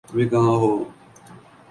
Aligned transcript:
ابھی 0.09 0.25
کہاں 0.31 0.55
ہو؟ 0.61 0.71